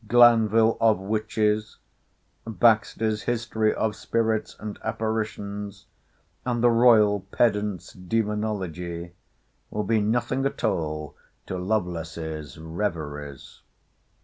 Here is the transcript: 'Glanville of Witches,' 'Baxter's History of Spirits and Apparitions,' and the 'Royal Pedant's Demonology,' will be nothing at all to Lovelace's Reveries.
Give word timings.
'Glanville 0.07 0.77
of 0.81 0.97
Witches,' 0.97 1.77
'Baxter's 2.47 3.21
History 3.21 3.71
of 3.71 3.95
Spirits 3.95 4.55
and 4.59 4.79
Apparitions,' 4.83 5.85
and 6.43 6.63
the 6.63 6.71
'Royal 6.71 7.19
Pedant's 7.31 7.93
Demonology,' 7.93 9.11
will 9.69 9.83
be 9.83 10.01
nothing 10.01 10.43
at 10.47 10.63
all 10.63 11.15
to 11.45 11.55
Lovelace's 11.59 12.57
Reveries. 12.57 13.61